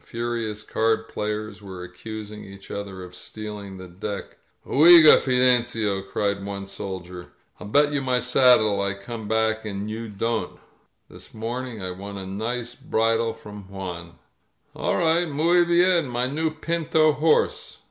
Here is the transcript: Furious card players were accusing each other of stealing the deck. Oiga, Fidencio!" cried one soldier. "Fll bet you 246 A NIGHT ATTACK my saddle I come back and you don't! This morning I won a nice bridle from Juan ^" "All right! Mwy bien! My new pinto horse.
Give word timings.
Furious 0.03 0.63
card 0.63 1.07
players 1.09 1.61
were 1.61 1.83
accusing 1.83 2.43
each 2.43 2.71
other 2.71 3.03
of 3.03 3.13
stealing 3.13 3.77
the 3.77 3.87
deck. 3.87 4.37
Oiga, 4.65 5.21
Fidencio!" 5.21 6.01
cried 6.01 6.43
one 6.43 6.65
soldier. 6.65 7.27
"Fll 7.59 7.71
bet 7.71 7.93
you 7.93 7.99
246 7.99 8.01
A 8.01 8.01
NIGHT 8.01 8.01
ATTACK 8.01 8.05
my 8.05 8.19
saddle 8.65 8.81
I 8.81 8.93
come 8.95 9.27
back 9.27 9.63
and 9.63 9.87
you 9.91 10.09
don't! 10.09 10.59
This 11.07 11.35
morning 11.35 11.83
I 11.83 11.91
won 11.91 12.17
a 12.17 12.25
nice 12.25 12.73
bridle 12.73 13.33
from 13.33 13.69
Juan 13.69 14.05
^" 14.75 14.75
"All 14.75 14.97
right! 14.97 15.27
Mwy 15.27 15.67
bien! 15.67 16.07
My 16.09 16.25
new 16.25 16.49
pinto 16.49 17.11
horse. 17.11 17.77